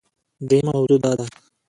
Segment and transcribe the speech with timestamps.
[0.47, 1.25] دریمه موضوع دا ده